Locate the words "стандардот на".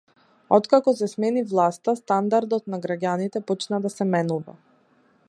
1.99-2.79